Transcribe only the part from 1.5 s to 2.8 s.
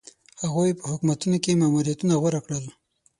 ماموریتونه غوره کړل.